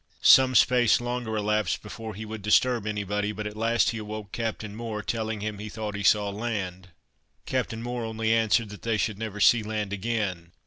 [0.23, 4.31] Some space longer elapsed before he would disturb any body, but at last he awoke
[4.31, 6.87] Captain Moore, telling him he thought he saw land.
[7.45, 10.53] Captain Moore only answered that they should never see land again.